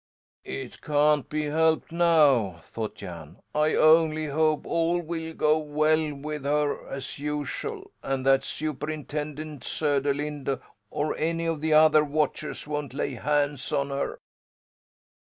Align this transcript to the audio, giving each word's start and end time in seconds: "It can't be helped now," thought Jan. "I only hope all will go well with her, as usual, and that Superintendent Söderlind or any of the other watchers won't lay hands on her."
"It 0.49 0.81
can't 0.81 1.29
be 1.29 1.43
helped 1.43 1.91
now," 1.91 2.57
thought 2.63 2.95
Jan. 2.95 3.37
"I 3.53 3.75
only 3.75 4.25
hope 4.25 4.65
all 4.65 4.99
will 4.99 5.31
go 5.35 5.59
well 5.59 6.15
with 6.15 6.43
her, 6.43 6.89
as 6.89 7.19
usual, 7.19 7.91
and 8.01 8.25
that 8.25 8.43
Superintendent 8.43 9.61
Söderlind 9.61 10.59
or 10.89 11.15
any 11.17 11.45
of 11.45 11.61
the 11.61 11.73
other 11.75 12.03
watchers 12.03 12.65
won't 12.67 12.95
lay 12.95 13.13
hands 13.13 13.71
on 13.71 13.91
her." 13.91 14.19